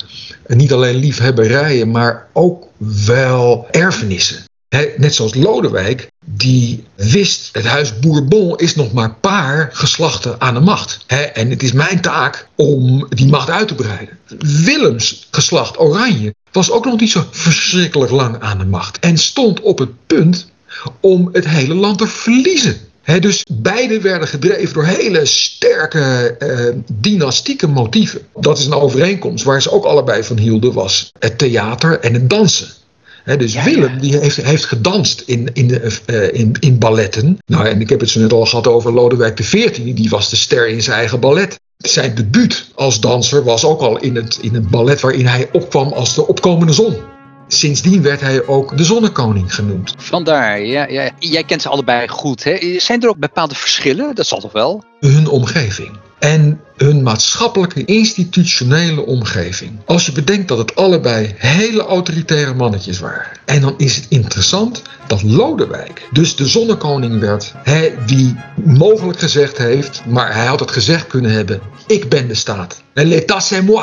niet 0.47 0.73
alleen 0.73 0.97
liefhebberijen, 0.97 1.91
maar 1.91 2.29
ook 2.33 2.67
wel 3.07 3.69
erfenissen 3.71 4.45
net 4.97 5.15
zoals 5.15 5.35
Lodewijk, 5.35 6.09
die 6.25 6.85
wist, 6.95 7.49
het 7.53 7.67
huis 7.67 7.99
Bourbon 7.99 8.57
is 8.57 8.75
nog 8.75 8.93
maar 8.93 9.15
paar 9.15 9.71
geslachten 9.73 10.41
aan 10.41 10.55
de 10.55 10.61
macht. 10.61 11.05
en 11.07 11.51
het 11.51 11.63
is 11.63 11.73
mijn 11.73 12.01
taak 12.01 12.49
om 12.55 13.07
die 13.09 13.27
macht 13.27 13.51
uit 13.51 13.69
te 13.69 13.75
breiden. 13.75 14.19
Willems 14.39 15.29
geslacht 15.31 15.81
Oranje 15.81 16.35
was 16.53 16.71
ook 16.71 16.85
nog 16.85 17.01
niet 17.01 17.11
zo 17.11 17.27
verschrikkelijk 17.31 18.11
lang 18.11 18.41
aan 18.41 18.59
de 18.59 18.65
macht. 18.65 18.99
En 18.99 19.19
stond 19.19 19.61
op 19.61 19.79
het 19.79 20.07
punt 20.07 20.51
om 21.01 21.29
het 21.33 21.49
hele 21.49 21.75
land 21.75 21.99
te 21.99 22.07
verliezen. 22.07 22.77
dus 23.21 23.45
beide 23.53 24.01
werden 24.01 24.29
gedreven 24.29 24.75
door 24.75 24.85
hele 24.85 25.27
sterke 25.27 26.37
uh, 26.39 26.83
dynastieke 26.93 27.67
motieven. 27.67 28.21
Dat 28.35 28.59
is 28.59 28.67
een 28.67 28.73
overeenkomst 28.73 29.45
waar 29.45 29.63
ze 29.63 29.71
ook 29.71 29.85
allebei 29.85 30.23
van 30.23 30.39
hielden, 30.39 30.73
was 30.73 31.11
het 31.19 31.39
theater 31.39 32.01
en 32.01 32.15
het 32.15 32.31
dansen 32.31 32.69
dus 33.25 33.63
Willem 33.63 33.99
die 33.99 34.17
heeft, 34.17 34.37
heeft 34.37 34.65
gedanst 34.65 35.23
in, 35.27 35.51
in, 35.53 35.69
de, 35.69 35.99
uh, 36.07 36.41
in, 36.41 36.57
in 36.61 36.79
balletten. 36.79 37.39
Nou, 37.47 37.67
en 37.67 37.81
ik 37.81 37.89
heb 37.89 38.01
het 38.01 38.11
zo 38.11 38.21
net 38.21 38.33
al 38.33 38.47
gehad 38.47 38.67
over 38.67 38.93
Lodewijk 38.93 39.35
XIV. 39.35 39.95
Die 39.95 40.11
was 40.11 40.31
de 40.31 40.37
ster 40.37 40.69
in 40.69 40.83
zijn 40.83 40.97
eigen 40.97 41.21
ballet. 41.21 41.61
Zijn 41.77 42.15
debuut 42.15 42.71
als 42.75 43.01
danser 43.01 43.45
was 43.45 43.65
ook 43.65 43.81
al 43.81 43.99
in 43.99 44.17
het, 44.17 44.39
in 44.41 44.55
het 44.55 44.69
ballet 44.69 45.01
waarin 45.01 45.27
hij 45.27 45.49
opkwam 45.53 45.93
als 45.93 46.15
de 46.15 46.27
opkomende 46.27 46.73
zon. 46.73 46.97
Sindsdien 47.49 48.03
werd 48.03 48.21
hij 48.21 48.47
ook 48.47 48.77
de 48.77 48.85
zonnekoning 48.85 49.55
genoemd. 49.55 49.95
Vandaar, 49.97 50.61
ja, 50.61 50.89
ja. 50.89 51.11
Jij 51.19 51.45
kent 51.45 51.63
ze 51.63 51.69
allebei 51.69 52.09
goed. 52.09 52.45
Hè? 52.45 52.79
Zijn 52.79 53.03
er 53.03 53.09
ook 53.09 53.19
bepaalde 53.19 53.55
verschillen? 53.55 54.15
Dat 54.15 54.27
zal 54.27 54.41
toch 54.41 54.53
wel? 54.53 54.85
Hun 55.01 55.29
omgeving. 55.29 55.91
En 56.19 56.61
hun 56.77 57.03
maatschappelijke 57.03 57.85
institutionele 57.85 59.07
omgeving. 59.07 59.71
Als 59.85 60.07
je 60.07 60.13
bedenkt 60.13 60.49
dat 60.49 60.59
het 60.59 60.77
allebei 60.77 61.35
hele 61.37 61.83
autoritaire 61.83 62.55
mannetjes 62.55 62.99
waren. 62.99 63.27
En 63.45 63.61
dan 63.61 63.75
is 63.77 63.97
het 63.97 64.07
interessant 64.09 64.83
dat 65.07 65.23
Lodewijk 65.23 66.09
dus 66.13 66.37
de 66.37 66.47
zonnekoning 66.47 67.21
werd. 67.21 67.53
Hij 67.63 67.95
wie 68.07 68.37
mogelijk 68.65 69.19
gezegd 69.19 69.59
heeft, 69.59 70.03
maar 70.09 70.35
hij 70.35 70.47
had 70.47 70.61
het 70.61 70.71
gezegd 70.71 71.07
kunnen 71.07 71.31
hebben. 71.31 71.61
Ik 71.87 72.09
ben 72.09 72.29
de 72.29 72.35
staat. 72.35 72.83
En 72.95 73.09
l'état 73.09 73.43
c'est 73.43 73.63
moi. 73.63 73.83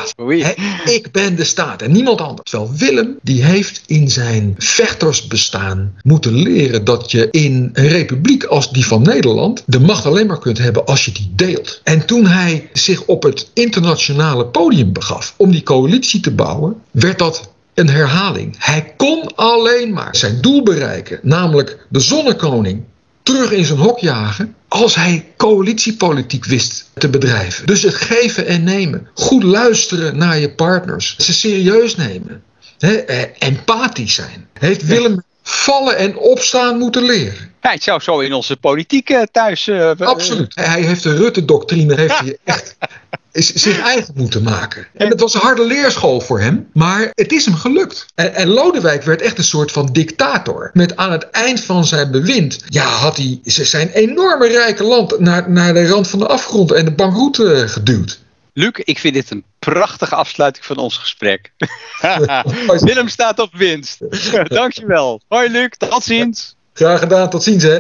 Ik 0.85 1.11
ben 1.11 1.35
de 1.35 1.43
staat 1.43 1.81
en 1.81 1.91
niemand 1.91 2.21
anders. 2.21 2.49
Terwijl 2.49 2.71
Willem, 2.77 3.17
die 3.21 3.43
heeft 3.43 3.81
in 3.85 4.09
zijn 4.09 4.55
vechtersbestaan 4.57 5.95
moeten 6.01 6.33
leren 6.33 6.83
dat 6.83 7.11
je 7.11 7.27
in 7.31 7.69
een 7.73 7.87
republiek 7.87 8.43
als 8.43 8.71
die 8.71 8.85
van 8.85 9.01
Nederland 9.01 9.63
de 9.65 9.79
macht 9.79 10.05
alleen 10.05 10.27
maar 10.27 10.39
kunt 10.39 10.57
hebben 10.57 10.85
als 10.85 11.05
je 11.05 11.11
die 11.11 11.31
deelt. 11.35 11.81
En 11.83 12.05
toen 12.05 12.25
hij 12.25 12.69
zich 12.81 13.05
op 13.05 13.23
het 13.23 13.49
internationale 13.53 14.45
podium 14.45 14.93
begaf 14.93 15.33
om 15.37 15.51
die 15.51 15.63
coalitie 15.63 16.19
te 16.19 16.31
bouwen, 16.31 16.81
werd 16.91 17.19
dat 17.19 17.51
een 17.73 17.89
herhaling. 17.89 18.55
Hij 18.57 18.93
kon 18.97 19.35
alleen 19.35 19.93
maar 19.93 20.15
zijn 20.15 20.41
doel 20.41 20.63
bereiken, 20.63 21.19
namelijk 21.21 21.85
de 21.89 21.99
zonnekoning 21.99 22.83
terug 23.23 23.51
in 23.51 23.65
zijn 23.65 23.79
hok 23.79 23.99
jagen 23.99 24.55
als 24.67 24.95
hij 24.95 25.25
coalitiepolitiek 25.37 26.45
wist 26.45 26.89
te 26.93 27.09
bedrijven. 27.09 27.65
Dus 27.65 27.83
het 27.83 27.93
geven 27.93 28.47
en 28.47 28.63
nemen, 28.63 29.07
goed 29.13 29.43
luisteren 29.43 30.17
naar 30.17 30.39
je 30.39 30.51
partners, 30.51 31.15
ze 31.17 31.33
serieus 31.33 31.95
nemen, 31.95 32.43
hè, 32.77 32.93
eh, 32.93 33.29
empathisch 33.39 34.13
zijn, 34.13 34.47
heeft 34.53 34.85
Willem 34.85 35.23
vallen 35.43 35.97
en 35.97 36.17
opstaan 36.17 36.77
moeten 36.77 37.03
leren. 37.03 37.50
Hij 37.61 37.79
zou 37.79 38.01
zo 38.01 38.19
in 38.19 38.33
onze 38.33 38.57
politiek 38.57 39.09
eh, 39.09 39.21
thuis. 39.31 39.67
eh, 39.67 39.91
Absoluut. 39.99 40.55
Hij 40.55 40.81
heeft 40.81 41.03
de 41.03 41.15
Rutte-doctrine 41.15 41.95
heeft 41.95 42.19
hij 42.19 42.37
echt 42.43 42.75
is 43.31 43.53
zich 43.53 43.79
eigen 43.79 44.13
moeten 44.17 44.43
maken. 44.43 44.87
En 44.93 45.07
het 45.09 45.19
was 45.19 45.33
een 45.33 45.39
harde 45.39 45.65
leerschool 45.65 46.21
voor 46.21 46.39
hem, 46.39 46.69
maar 46.73 47.09
het 47.11 47.31
is 47.31 47.45
hem 47.45 47.55
gelukt. 47.55 48.05
En, 48.15 48.35
en 48.35 48.47
Lodewijk 48.47 49.03
werd 49.03 49.21
echt 49.21 49.37
een 49.37 49.43
soort 49.43 49.71
van 49.71 49.85
dictator. 49.91 50.69
Met 50.73 50.97
aan 50.97 51.11
het 51.11 51.29
eind 51.29 51.61
van 51.63 51.85
zijn 51.85 52.11
bewind, 52.11 52.63
ja, 52.67 52.85
had 52.85 53.17
hij 53.17 53.39
zijn 53.43 53.89
enorme 53.89 54.47
rijke 54.47 54.83
land 54.83 55.19
naar, 55.19 55.51
naar 55.51 55.73
de 55.73 55.87
rand 55.87 56.07
van 56.07 56.19
de 56.19 56.27
afgrond 56.27 56.71
en 56.71 56.85
de 56.85 56.91
bankroet 56.91 57.39
eh, 57.39 57.59
geduwd. 57.59 58.19
Luc, 58.53 58.71
ik 58.73 58.99
vind 58.99 59.13
dit 59.13 59.31
een 59.31 59.43
prachtige 59.59 60.15
afsluiting 60.15 60.65
van 60.65 60.77
ons 60.77 60.97
gesprek. 60.97 61.51
Willem 62.79 63.07
staat 63.07 63.39
op 63.39 63.49
winst. 63.53 63.97
Dankjewel. 64.43 65.21
Hoi 65.27 65.49
Luc, 65.49 65.69
tot 65.77 66.03
ziens. 66.03 66.55
Graag 66.81 66.99
gedaan, 66.99 67.29
tot 67.29 67.43
ziens 67.43 67.63
hè. 67.63 67.79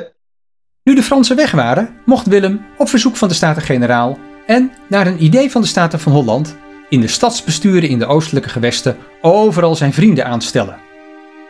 Nu 0.83 0.95
de 0.95 1.03
Fransen 1.03 1.35
weg 1.35 1.51
waren, 1.51 1.89
mocht 2.05 2.27
Willem 2.27 2.65
op 2.77 2.89
verzoek 2.89 3.15
van 3.15 3.27
de 3.27 3.33
Staten-Generaal 3.33 4.17
en 4.45 4.71
naar 4.89 5.07
een 5.07 5.23
idee 5.23 5.51
van 5.51 5.61
de 5.61 5.67
Staten 5.67 5.99
van 5.99 6.11
Holland 6.11 6.55
in 6.89 7.01
de 7.01 7.07
stadsbesturen 7.07 7.89
in 7.89 7.99
de 7.99 8.05
oostelijke 8.05 8.49
gewesten 8.49 8.97
overal 9.21 9.75
zijn 9.75 9.93
vrienden 9.93 10.25
aanstellen. 10.25 10.77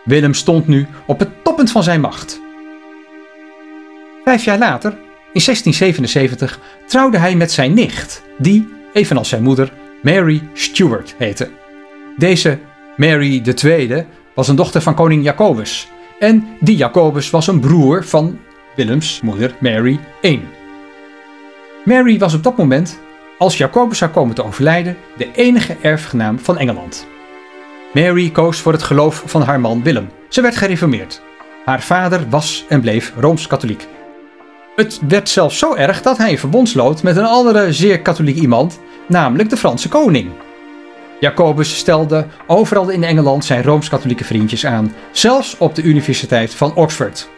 Willem 0.03 0.33
stond 0.33 0.67
nu 0.67 0.87
op 1.05 1.19
het 1.19 1.43
toppunt 1.43 1.71
van 1.71 1.83
zijn 1.83 2.01
macht. 2.01 2.41
Vijf 4.23 4.43
jaar 4.43 4.57
later, 4.57 4.91
in 5.33 5.41
1677, 5.45 6.59
trouwde 6.87 7.17
hij 7.17 7.35
met 7.35 7.51
zijn 7.51 7.73
nicht, 7.73 8.23
die, 8.37 8.73
evenals 8.93 9.29
zijn 9.29 9.43
moeder, 9.43 9.73
Mary 10.01 10.49
Stuart 10.53 11.15
heette. 11.17 11.49
Deze 12.17 12.59
Mary 12.97 13.55
II 13.63 14.05
was 14.35 14.47
een 14.47 14.55
dochter 14.55 14.81
van 14.81 14.95
koning 14.95 15.23
Jacobus 15.23 15.87
en 16.21 16.47
die 16.59 16.75
Jacobus 16.75 17.29
was 17.29 17.47
een 17.47 17.59
broer 17.59 18.03
van 18.03 18.39
Willems 18.75 19.21
moeder 19.21 19.55
Mary 19.59 19.99
I. 20.23 20.41
Mary 21.85 22.17
was 22.17 22.33
op 22.33 22.43
dat 22.43 22.57
moment, 22.57 22.99
als 23.37 23.57
Jacobus 23.57 23.97
zou 23.97 24.11
komen 24.11 24.35
te 24.35 24.43
overlijden, 24.43 24.97
de 25.17 25.31
enige 25.31 25.75
erfgenaam 25.81 26.39
van 26.39 26.57
Engeland. 26.57 27.07
Mary 27.93 28.29
koos 28.29 28.59
voor 28.59 28.71
het 28.71 28.83
geloof 28.83 29.23
van 29.25 29.41
haar 29.41 29.59
man 29.59 29.83
Willem. 29.83 30.09
Ze 30.29 30.41
werd 30.41 30.55
gereformeerd. 30.55 31.21
Haar 31.65 31.81
vader 31.81 32.29
was 32.29 32.65
en 32.69 32.81
bleef 32.81 33.13
rooms-katholiek. 33.19 33.87
Het 34.75 34.99
werd 35.07 35.29
zelfs 35.29 35.57
zo 35.57 35.75
erg 35.75 36.01
dat 36.01 36.17
hij 36.17 36.31
een 36.31 36.37
verbond 36.37 36.69
sloot 36.69 37.03
met 37.03 37.17
een 37.17 37.25
andere 37.25 37.73
zeer 37.73 38.01
katholiek 38.01 38.37
iemand, 38.37 38.79
namelijk 39.07 39.49
de 39.49 39.57
Franse 39.57 39.89
koning. 39.89 40.29
Jacobus 41.21 41.77
stelde 41.77 42.25
overal 42.47 42.89
in 42.89 43.03
Engeland 43.03 43.45
zijn 43.45 43.63
rooms-katholieke 43.63 44.23
vriendjes 44.23 44.65
aan, 44.65 44.93
zelfs 45.11 45.57
op 45.57 45.75
de 45.75 45.81
Universiteit 45.81 46.53
van 46.53 46.75
Oxford. 46.75 47.29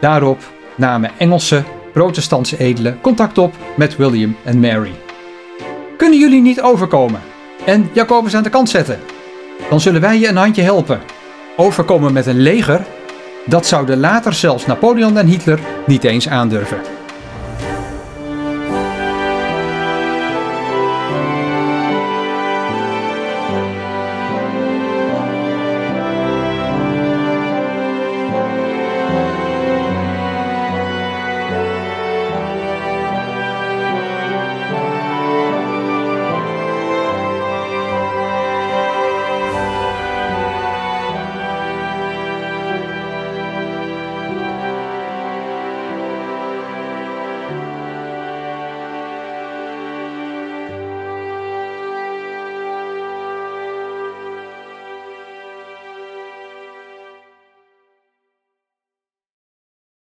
Daarop 0.00 0.38
namen 0.74 1.10
Engelse 1.16 1.62
protestantse 1.92 2.58
edelen 2.58 3.00
contact 3.00 3.38
op 3.38 3.54
met 3.76 3.96
William 3.96 4.36
en 4.44 4.60
Mary. 4.60 4.92
Kunnen 5.96 6.18
jullie 6.18 6.42
niet 6.42 6.62
overkomen 6.62 7.20
en 7.64 7.90
Jacobus 7.92 8.34
aan 8.34 8.42
de 8.42 8.50
kant 8.50 8.68
zetten? 8.68 8.98
Dan 9.68 9.80
zullen 9.80 10.00
wij 10.00 10.18
je 10.18 10.28
een 10.28 10.36
handje 10.36 10.62
helpen. 10.62 11.00
Overkomen 11.56 12.12
met 12.12 12.26
een 12.26 12.40
leger? 12.40 12.84
Dat 13.46 13.66
zouden 13.66 14.00
later 14.00 14.32
zelfs 14.32 14.66
Napoleon 14.66 15.18
en 15.18 15.26
Hitler 15.26 15.60
niet 15.86 16.04
eens 16.04 16.28
aandurven. 16.28 16.99